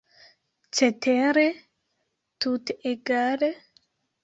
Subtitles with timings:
[0.79, 1.43] Cetere,
[2.39, 3.49] tute egale?